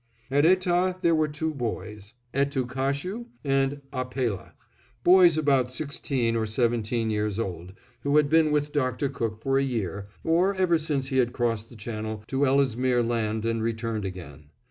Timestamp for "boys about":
5.03-5.71